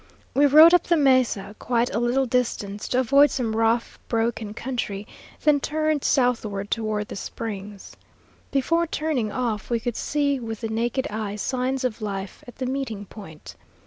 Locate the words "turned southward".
5.59-6.71